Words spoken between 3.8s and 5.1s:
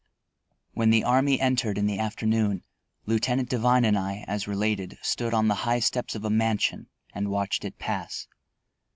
and I, as related,